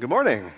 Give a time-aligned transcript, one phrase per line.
[0.00, 0.52] Good morning.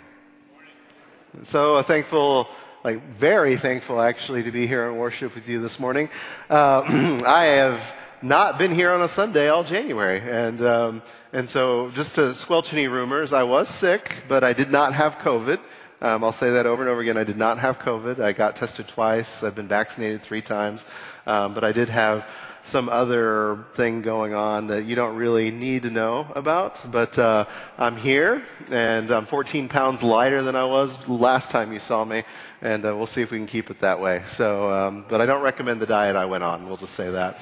[1.44, 2.46] So uh, thankful,
[2.84, 6.10] like very thankful actually to be here and worship with you this morning.
[6.50, 6.82] Uh,
[7.26, 7.80] I have
[8.20, 12.74] not been here on a Sunday all January, and um, and so just to squelch
[12.74, 15.58] any rumors, I was sick, but I did not have COVID.
[16.02, 17.16] Um, I'll say that over and over again.
[17.16, 18.20] I did not have COVID.
[18.20, 19.42] I got tested twice.
[19.42, 20.84] I've been vaccinated three times,
[21.24, 22.26] um, but I did have
[22.64, 26.90] some other thing going on that you don't really need to know about.
[26.90, 27.46] But uh,
[27.78, 32.24] I'm here, and I'm 14 pounds lighter than I was last time you saw me,
[32.60, 34.22] and uh, we'll see if we can keep it that way.
[34.36, 36.66] So, um, but I don't recommend the diet I went on.
[36.66, 37.40] We'll just say that.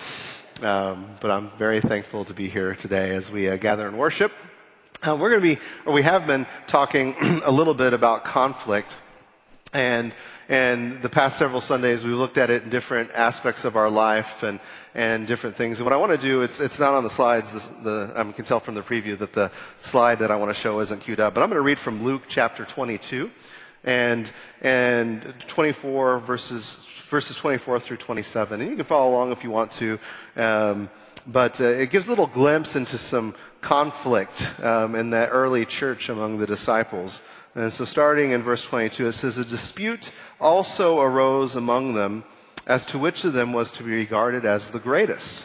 [0.63, 4.33] Um, but I'm very thankful to be here today as we uh, gather and worship.
[5.07, 7.15] Uh, we're going to be, or we have been talking
[7.45, 8.91] a little bit about conflict,
[9.73, 10.13] and
[10.49, 14.43] and the past several Sundays we've looked at it in different aspects of our life
[14.43, 14.59] and
[14.99, 15.79] and different things.
[15.79, 17.53] And what I want to do, it's, it's not on the slides.
[17.53, 19.53] The, the, I can tell from the preview that the
[19.85, 21.35] slide that I want to show isn't queued up.
[21.35, 23.31] But I'm going to read from Luke chapter 22
[23.85, 24.29] and,
[24.61, 28.61] and 24 verses, verses 24 through 27.
[28.61, 30.01] And you can follow along if you want to.
[30.35, 30.91] Um,
[31.29, 36.09] but uh, it gives a little glimpse into some conflict um, in that early church
[36.09, 37.21] among the disciples.
[37.55, 42.25] And so starting in verse 22, it says, A dispute also arose among them
[42.69, 45.43] as to which of them was to be regarded as the greatest.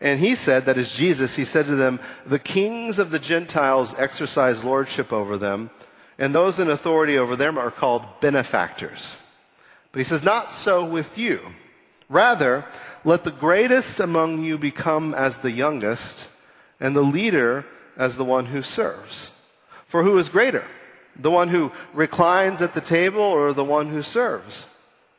[0.00, 3.94] And he said, that is Jesus, he said to them, the kings of the Gentiles
[3.96, 5.70] exercise lordship over them,
[6.18, 9.16] and those in authority over them are called benefactors.
[9.90, 11.40] But he says, not so with you.
[12.08, 12.66] Rather,
[13.04, 16.18] let the greatest among you become as the youngest,
[16.78, 17.64] and the leader
[17.96, 19.30] as the one who serves.
[19.86, 20.64] For who is greater?
[21.16, 24.66] The one who reclines at the table or the one who serves?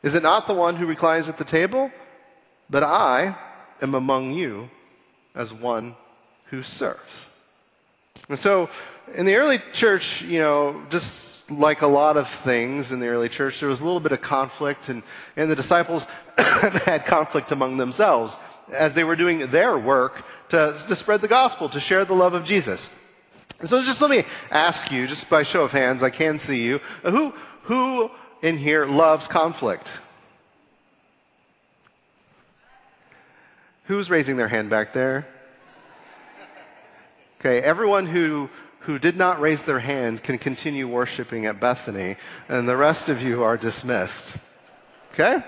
[0.04, 1.90] Is it not the one who reclines at the table?
[2.68, 3.36] But I
[3.80, 4.68] am among you
[5.34, 5.96] as one
[6.50, 7.00] who serves.
[8.28, 8.68] And so,
[9.14, 13.30] in the early church, you know, just like a lot of things in the early
[13.30, 15.02] church, there was a little bit of conflict, and,
[15.36, 16.06] and the disciples
[16.38, 18.34] had conflict among themselves
[18.70, 22.34] as they were doing their work to, to spread the gospel, to share the love
[22.34, 22.90] of Jesus.
[23.58, 26.62] And so just let me ask you, just by show of hands, I can see
[26.62, 27.32] you, who,
[27.62, 28.10] who
[28.44, 29.88] in here loves conflict?
[33.84, 35.26] Who's raising their hand back there?
[37.40, 38.48] Okay, everyone who
[38.80, 42.16] who did not raise their hand can continue worshiping at Bethany,
[42.50, 44.34] and the rest of you are dismissed.
[45.12, 45.42] Okay?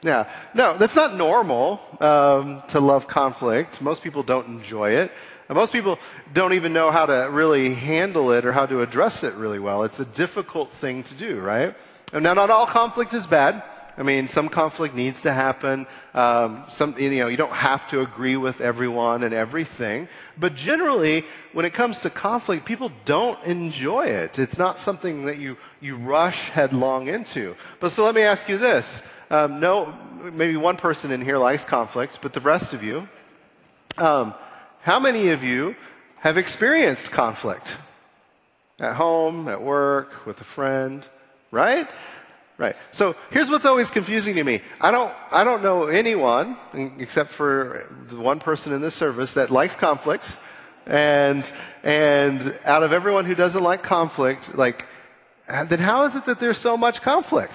[0.00, 0.30] Yeah.
[0.54, 3.82] No, that's not normal um, to love conflict.
[3.82, 5.12] Most people don't enjoy it.
[5.48, 5.98] And most people
[6.32, 9.82] don't even know how to really handle it or how to address it really well.
[9.82, 11.74] It's a difficult thing to do, right?
[12.12, 13.62] Now, not all conflict is bad.
[13.96, 15.86] I mean, some conflict needs to happen.
[16.14, 20.08] Um, some, you know, you don't have to agree with everyone and everything.
[20.38, 24.38] But generally, when it comes to conflict, people don't enjoy it.
[24.38, 27.54] It's not something that you, you rush headlong into.
[27.80, 29.02] But so let me ask you this.
[29.30, 33.08] Um, no, maybe one person in here likes conflict, but the rest of you,
[33.98, 34.34] um,
[34.80, 35.74] how many of you
[36.16, 37.66] have experienced conflict?
[38.78, 41.04] At home, at work, with a friend,
[41.52, 41.88] right?
[42.58, 42.76] Right.
[42.90, 44.62] So here's what's always confusing to me.
[44.80, 46.56] I don't, I don't know anyone,
[46.98, 50.24] except for the one person in this service, that likes conflict.
[50.86, 51.50] And,
[51.82, 54.86] and out of everyone who doesn't like conflict, like,
[55.48, 57.54] then how is it that there's so much conflict?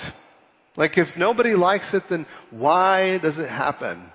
[0.76, 4.12] Like, if nobody likes it, then why does it happen?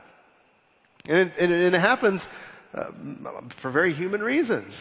[1.09, 2.29] And it, and it happens
[2.75, 2.91] uh,
[3.57, 4.75] for very human reasons.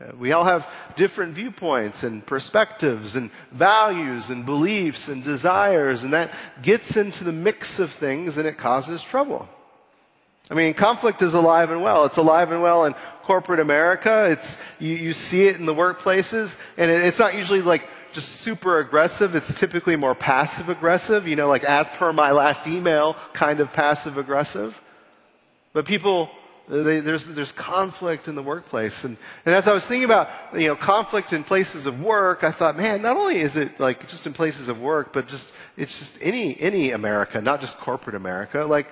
[0.00, 0.66] Uh, we all have
[0.96, 6.32] different viewpoints and perspectives and values and beliefs and desires, and that
[6.62, 9.48] gets into the mix of things and it causes trouble.
[10.50, 12.04] I mean, conflict is alive and well.
[12.06, 14.30] It's alive and well in corporate America.
[14.30, 18.40] It's, you, you see it in the workplaces, and it, it's not usually like just
[18.40, 19.36] super aggressive.
[19.36, 23.72] It's typically more passive aggressive, you know, like as per my last email kind of
[23.72, 24.76] passive aggressive.
[25.72, 26.30] But people
[26.70, 29.02] they, there's, there's conflict in the workplace.
[29.02, 32.52] And, and as I was thinking about, you know, conflict in places of work, I
[32.52, 35.98] thought, man, not only is it like just in places of work, but just, it's
[35.98, 38.64] just any, any America, not just corporate America.
[38.64, 38.86] Like,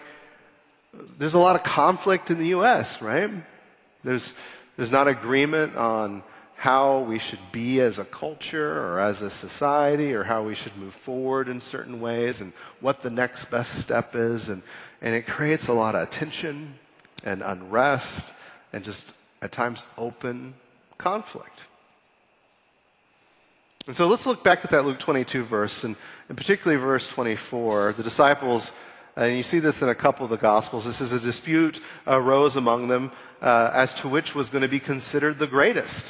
[1.19, 3.31] there's a lot of conflict in the U.S., right?
[4.03, 4.35] There's,
[4.77, 6.25] there's not agreement on
[6.57, 10.77] how we should be as a culture or as a society or how we should
[10.77, 14.49] move forward in certain ways and what the next best step is.
[14.49, 14.63] And,
[15.01, 16.75] and it creates a lot of tension
[17.25, 18.27] and unrest
[18.73, 19.05] and just
[19.43, 20.55] at times open
[20.99, 21.61] conflict.
[23.87, 25.97] And so let's look back at that Luke 22 verse, and,
[26.29, 27.95] and particularly verse 24.
[27.97, 28.71] The disciples,
[29.17, 32.57] and you see this in a couple of the Gospels, this is a dispute arose
[32.57, 33.11] among them
[33.41, 36.05] uh, as to which was going to be considered the greatest.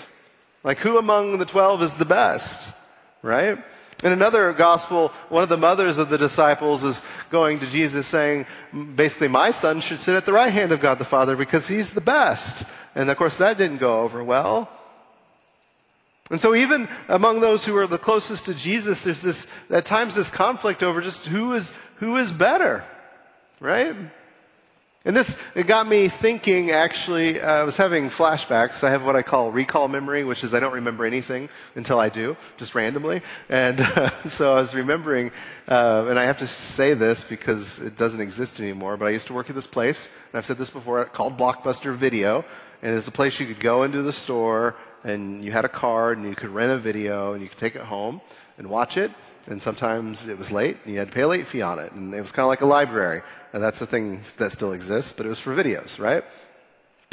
[0.64, 2.72] Like, who among the 12 is the best?
[3.22, 3.58] Right?
[4.02, 7.00] In another gospel, one of the mothers of the disciples is
[7.31, 8.47] going to Jesus saying,
[8.95, 11.91] basically, my son should sit at the right hand of God the Father because he's
[11.91, 12.65] the best.
[12.95, 14.71] And of course, that didn't go over well.
[16.31, 20.15] And so even among those who are the closest to Jesus, there's this, at times
[20.15, 22.85] this conflict over just who is, who is better,
[23.61, 23.97] right?
[25.08, 28.84] And this, it got me thinking actually, uh, I was having flashbacks.
[28.84, 32.10] I have what I call recall memory, which is I don't remember anything until I
[32.10, 33.22] do, just randomly.
[33.49, 35.31] And uh, so I was remembering,
[35.66, 39.26] uh, and I have to say this because it doesn't exist anymore, but I used
[39.28, 39.99] to work at this place,
[40.31, 42.44] and I've said this before, called Blockbuster Video.
[42.82, 46.19] And it's a place you could go into the store and you had a card
[46.19, 48.20] and you could rent a video and you could take it home
[48.58, 49.10] and watch it.
[49.49, 51.93] And sometimes it was late and you had to pay a late fee on it.
[51.93, 53.23] And it was kind of like a library.
[53.53, 56.23] And that's the thing that still exists, but it was for videos, right?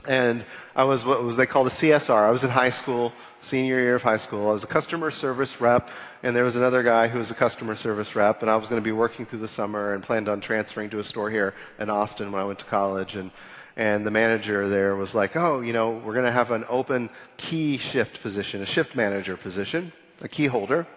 [0.08, 0.46] And
[0.76, 2.28] I was what was they called a CSR.
[2.28, 3.12] I was in high school,
[3.42, 4.50] senior year of high school.
[4.50, 5.90] I was a customer service rep,
[6.22, 8.80] and there was another guy who was a customer service rep, and I was going
[8.80, 11.90] to be working through the summer and planned on transferring to a store here in
[11.90, 13.16] Austin when I went to college.
[13.16, 13.32] And
[13.78, 17.10] and the manager there was like, oh, you know, we're going to have an open
[17.38, 19.92] key shift position, a shift manager position,
[20.22, 20.88] a key holder.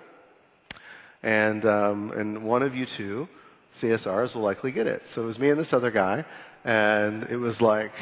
[1.22, 3.28] And, um, and one of you two
[3.80, 5.02] CSRs will likely get it.
[5.12, 6.24] So it was me and this other guy,
[6.64, 7.92] and it was like,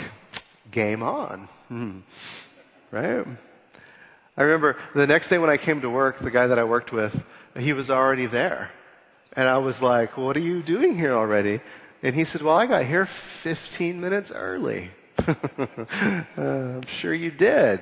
[0.70, 1.48] game on.
[1.68, 1.98] Hmm.
[2.90, 3.26] Right?
[4.36, 6.92] I remember the next day when I came to work, the guy that I worked
[6.92, 7.22] with,
[7.58, 8.70] he was already there.
[9.32, 11.60] And I was like, what are you doing here already?
[12.02, 14.90] And he said, Well, I got here 15 minutes early.
[15.26, 15.34] uh,
[16.36, 17.80] I'm sure you did.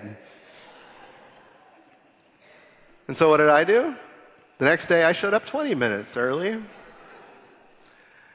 [3.06, 3.94] And so what did I do?
[4.58, 6.62] The next day I showed up 20 minutes early.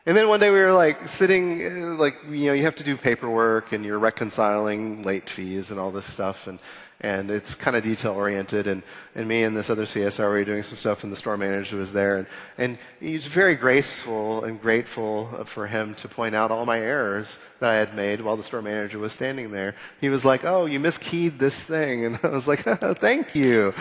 [0.06, 2.84] And then one day we were like sitting, uh, like, you know, you have to
[2.84, 6.48] do paperwork and you're reconciling late fees and all this stuff.
[6.48, 6.60] And,
[7.02, 8.68] and it's kind of detail oriented.
[8.68, 8.84] And,
[9.16, 11.94] and me and this other CSR were doing some stuff, and the store manager was
[11.94, 12.18] there.
[12.18, 16.80] And, and he was very graceful and grateful for him to point out all my
[16.80, 17.28] errors
[17.60, 19.76] that I had made while the store manager was standing there.
[20.02, 22.06] He was like, Oh, you miskeyed this thing.
[22.10, 22.64] And I was like,
[23.00, 23.74] Thank you.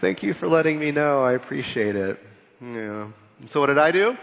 [0.00, 1.22] Thank you for letting me know.
[1.22, 2.18] I appreciate it.
[2.60, 3.08] Yeah.
[3.46, 4.16] So what did I do?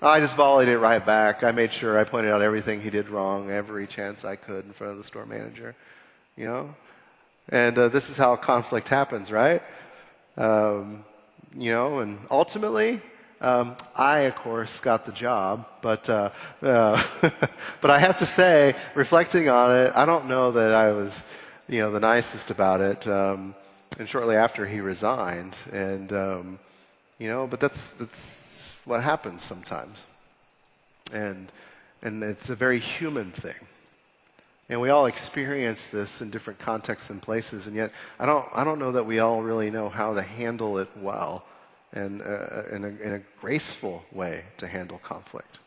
[0.00, 1.42] I just volleyed it right back.
[1.42, 4.72] I made sure I pointed out everything he did wrong every chance I could in
[4.72, 5.74] front of the store manager.
[6.36, 6.74] You know?
[7.48, 9.62] And uh, this is how conflict happens, right?
[10.36, 11.04] Um,
[11.56, 13.00] you know, and ultimately,
[13.40, 16.30] um, I, of course, got the job, but uh,
[16.62, 17.02] uh,
[17.80, 21.16] but I have to say, reflecting on it, I don't know that I was,
[21.68, 23.06] you know, the nicest about it.
[23.06, 23.54] Um,
[23.98, 26.58] and shortly after, he resigned, and um,
[27.18, 28.36] you know, but that's that's
[28.84, 29.98] what happens sometimes,
[31.12, 31.50] and
[32.02, 33.56] and it's a very human thing.
[34.68, 38.64] And we all experience this in different contexts and places, and yet I don't, I
[38.64, 41.44] don't know that we all really know how to handle it well
[41.92, 45.58] and uh, in, a, in, a, graceful way to handle conflict.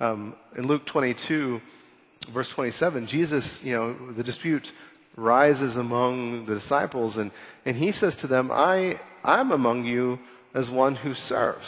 [0.00, 1.60] Um, in Luke 22,
[2.32, 4.72] verse 27, Jesus, you know, the dispute
[5.16, 7.30] rises among the disciples, and,
[7.66, 10.18] and he says to them, I, I'm among you
[10.54, 11.66] as one who serves.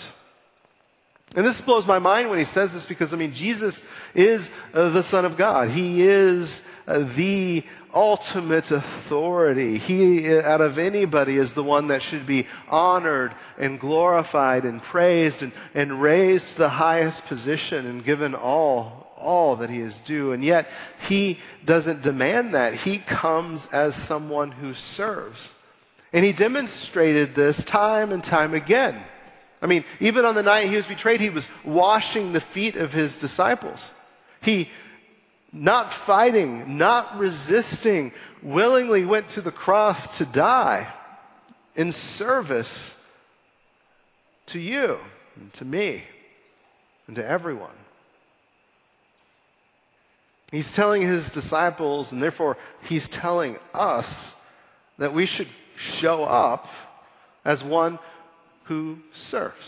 [1.34, 3.82] And this blows my mind when he says this because, I mean, Jesus
[4.14, 5.70] is uh, the Son of God.
[5.70, 7.64] He is uh, the
[7.94, 9.78] ultimate authority.
[9.78, 15.42] He, out of anybody, is the one that should be honored and glorified and praised
[15.42, 20.32] and, and raised to the highest position and given all, all that he is due.
[20.32, 20.68] And yet,
[21.08, 22.74] he doesn't demand that.
[22.74, 25.50] He comes as someone who serves.
[26.12, 29.02] And he demonstrated this time and time again.
[29.62, 32.92] I mean, even on the night he was betrayed, he was washing the feet of
[32.92, 33.80] his disciples.
[34.40, 34.68] He
[35.52, 40.92] not fighting, not resisting, willingly went to the cross to die
[41.76, 42.92] in service
[44.46, 44.98] to you
[45.36, 46.02] and to me
[47.06, 47.70] and to everyone.
[50.50, 54.32] He's telling his disciples, and therefore he's telling us
[54.98, 56.68] that we should show up
[57.44, 57.98] as one
[58.64, 59.64] who serves,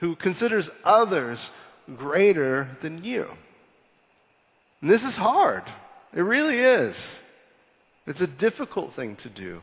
[0.00, 1.50] who considers others
[1.96, 3.28] greater than you.
[4.80, 5.64] And this is hard.
[6.14, 6.96] It really is.
[8.06, 9.62] It's a difficult thing to do.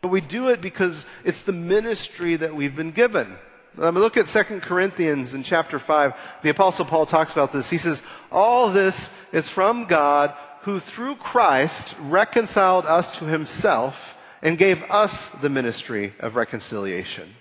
[0.00, 3.36] But we do it because it's the ministry that we've been given.
[3.78, 6.14] Um, look at 2 Corinthians in chapter 5.
[6.42, 7.70] The apostle Paul talks about this.
[7.70, 14.58] He says, all this is from God who through Christ reconciled us to himself and
[14.58, 17.34] gave us the ministry of reconciliation.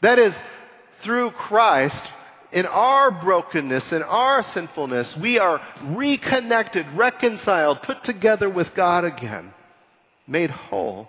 [0.00, 0.36] That is,
[1.00, 2.04] through Christ,
[2.52, 9.52] in our brokenness, in our sinfulness, we are reconnected, reconciled, put together with God again,
[10.26, 11.08] made whole.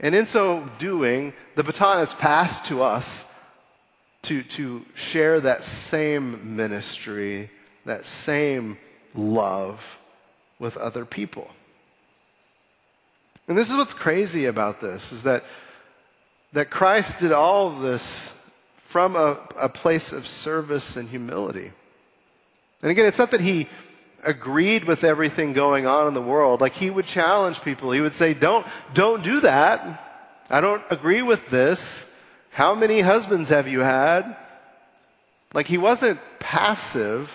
[0.00, 3.24] And in so doing, the baton is passed to us
[4.22, 7.50] to, to share that same ministry,
[7.84, 8.78] that same
[9.14, 9.80] love
[10.58, 11.50] with other people.
[13.48, 15.44] And this is what's crazy about this is that,
[16.56, 18.30] that Christ did all of this
[18.86, 21.70] from a, a place of service and humility.
[22.80, 23.68] And again, it's not that he
[24.24, 26.62] agreed with everything going on in the world.
[26.62, 27.90] Like he would challenge people.
[27.90, 30.02] He would say, don't, don't do that.
[30.48, 32.06] I don't agree with this.
[32.48, 34.34] How many husbands have you had?
[35.52, 37.30] Like he wasn't passive,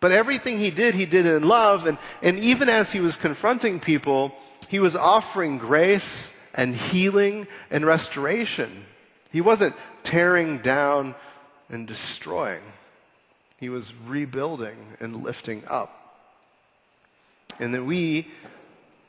[0.00, 1.86] but everything he did, he did in love.
[1.86, 4.32] And, and even as he was confronting people,
[4.68, 8.84] he was offering grace and healing and restoration.
[9.32, 11.14] He wasn't tearing down
[11.68, 12.62] and destroying.
[13.58, 15.96] He was rebuilding and lifting up.
[17.58, 18.28] And then we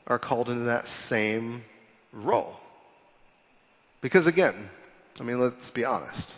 [0.06, 1.64] are called into that same
[2.12, 2.56] role.
[4.00, 4.68] Because again,
[5.18, 6.28] I mean, let's be honest.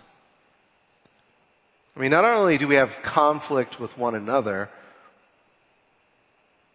[1.96, 4.68] I mean, not only do we have conflict with one another,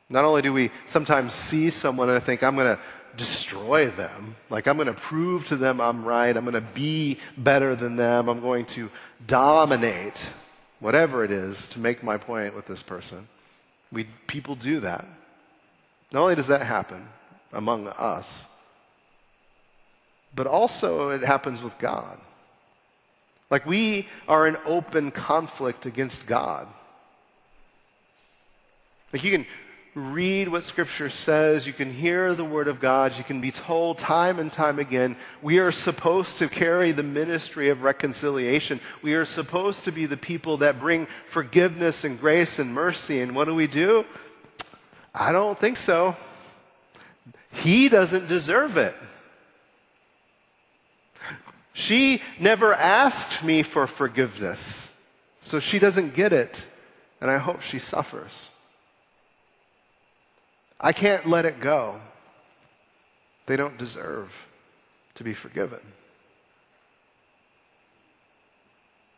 [0.10, 2.82] not only do we sometimes see someone and think, I'm going to
[3.18, 7.18] destroy them, like I'm going to prove to them I'm right, I'm going to be
[7.38, 8.90] better than them, I'm going to
[9.28, 10.18] dominate
[10.80, 13.28] whatever it is to make my point with this person.
[13.92, 15.06] We, people do that.
[16.12, 17.06] Not only does that happen
[17.54, 18.28] among us,
[20.36, 22.18] but also it happens with God.
[23.50, 26.68] Like we are in open conflict against God.
[29.12, 29.46] Like you can
[30.00, 34.00] read what Scripture says, you can hear the Word of God, you can be told
[34.00, 38.80] time and time again, we are supposed to carry the ministry of reconciliation.
[39.02, 43.22] We are supposed to be the people that bring forgiveness and grace and mercy.
[43.22, 44.06] And what do we do?
[45.14, 46.16] I don't think so.
[47.52, 48.96] He doesn't deserve it.
[51.74, 54.88] She never asked me for forgiveness,
[55.42, 56.62] so she doesn't get it,
[57.22, 58.32] and I hope she suffers.
[60.80, 62.00] I can't let it go.
[63.46, 64.32] They don't deserve
[65.16, 65.80] to be forgiven.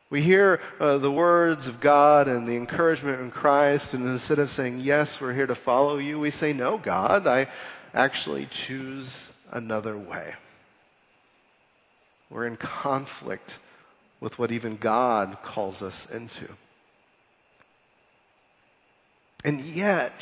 [0.09, 4.51] We hear uh, the words of God and the encouragement in Christ, and instead of
[4.51, 7.47] saying, Yes, we're here to follow you, we say, No, God, I
[7.93, 9.13] actually choose
[9.51, 10.33] another way.
[12.29, 13.53] We're in conflict
[14.19, 16.47] with what even God calls us into.
[19.43, 20.21] And yet,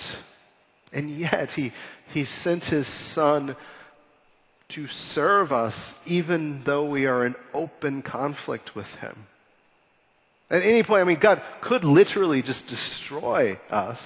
[0.91, 1.71] and yet, he,
[2.13, 3.55] he sent his son
[4.69, 9.27] to serve us, even though we are in open conflict with him.
[10.49, 14.01] At any point, I mean, God could literally just destroy us,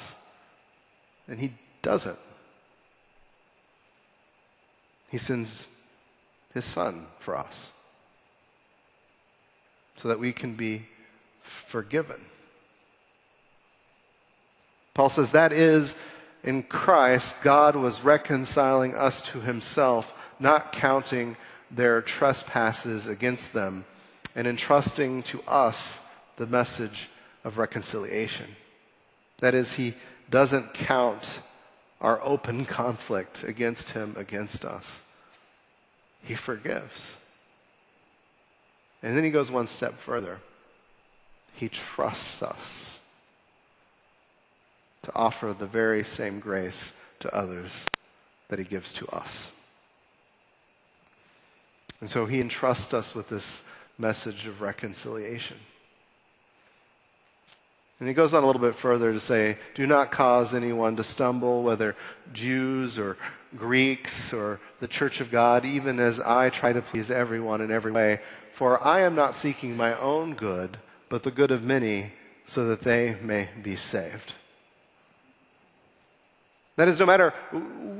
[1.27, 2.19] and he doesn't.
[5.09, 5.67] He sends
[6.53, 7.67] his son for us
[9.97, 10.85] so that we can be
[11.67, 12.19] forgiven.
[14.93, 15.93] Paul says that is
[16.43, 21.37] in Christ, God was reconciling us to himself, not counting
[21.71, 23.85] their trespasses against them,
[24.35, 25.99] and entrusting to us
[26.35, 27.09] the message
[27.43, 28.47] of reconciliation.
[29.39, 29.95] That is, he
[30.29, 31.25] doesn't count
[32.01, 34.85] our open conflict against him, against us.
[36.23, 37.01] He forgives.
[39.01, 40.39] And then he goes one step further.
[41.55, 42.92] He trusts us
[45.03, 47.71] to offer the very same grace to others
[48.49, 49.47] that he gives to us.
[52.01, 53.61] And so he entrusts us with this
[53.97, 55.57] message of reconciliation.
[57.99, 61.03] And he goes on a little bit further to say, Do not cause anyone to
[61.03, 61.95] stumble, whether
[62.33, 63.15] Jews or
[63.55, 67.93] Greeks or the church of God, even as I try to please everyone in every
[67.93, 68.19] way.
[68.55, 72.11] For I am not seeking my own good, but the good of many,
[72.47, 74.33] so that they may be saved.
[76.75, 77.33] That is, no matter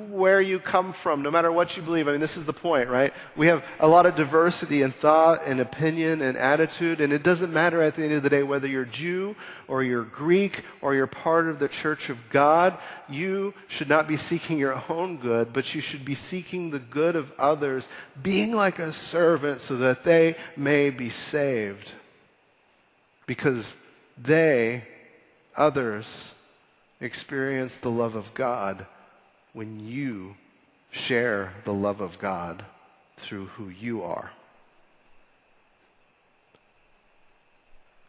[0.09, 2.89] where you come from, no matter what you believe, I mean, this is the point,
[2.89, 3.13] right?
[3.35, 7.53] We have a lot of diversity in thought and opinion and attitude, and it doesn't
[7.53, 9.35] matter at the end of the day whether you're Jew
[9.67, 12.77] or you're Greek or you're part of the church of God.
[13.07, 17.15] You should not be seeking your own good, but you should be seeking the good
[17.15, 17.87] of others,
[18.21, 21.91] being like a servant so that they may be saved.
[23.27, 23.75] Because
[24.17, 24.83] they,
[25.55, 26.05] others,
[27.03, 28.85] experience the love of God
[29.51, 30.35] when you
[30.89, 32.63] share the love of God
[33.17, 34.31] through who you are.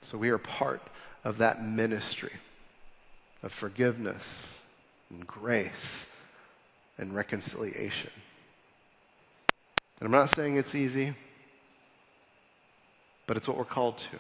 [0.02, 0.80] So we are part
[1.24, 2.32] of that ministry
[3.42, 4.22] of forgiveness
[5.10, 6.06] and grace
[6.96, 8.12] and reconciliation.
[9.98, 11.14] And I'm not saying it's easy,
[13.26, 14.18] but it's what we're called to.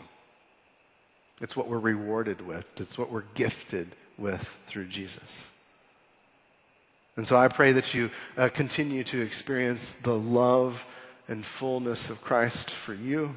[1.40, 2.64] It's what we're rewarded with.
[2.76, 5.22] It's what we're gifted with through Jesus.
[7.16, 10.84] And so I pray that you uh, continue to experience the love
[11.28, 13.34] and fullness of Christ for you,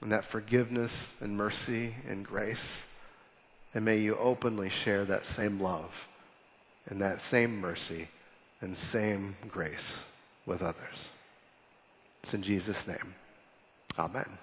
[0.00, 2.82] and that forgiveness and mercy and grace.
[3.74, 5.90] And may you openly share that same love
[6.88, 8.08] and that same mercy
[8.60, 9.98] and same grace
[10.46, 11.08] with others.
[12.22, 13.14] It's in Jesus' name.
[13.98, 14.38] Amen.